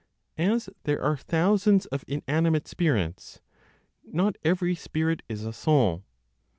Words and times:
As 0.39 0.67
there 0.85 0.99
are 1.03 1.15
thousands 1.15 1.85
of 1.85 2.03
inanimate 2.07 2.67
spirits, 2.67 3.39
not 4.03 4.35
every 4.43 4.73
spirit 4.73 5.21
is 5.29 5.45
a 5.45 5.53
soul. 5.53 6.03